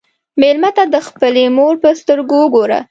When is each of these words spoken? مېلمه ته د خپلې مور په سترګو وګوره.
مېلمه 0.41 0.69
ته 0.77 0.83
د 0.93 0.95
خپلې 1.07 1.43
مور 1.57 1.73
په 1.83 1.89
سترګو 2.01 2.35
وګوره. 2.41 2.79